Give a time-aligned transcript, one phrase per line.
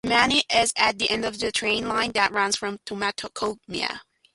[0.03, 3.99] Samani is at the end of the train line that runs from Tomakomai.